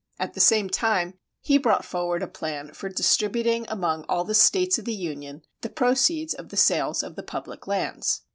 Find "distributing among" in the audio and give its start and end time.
2.89-4.03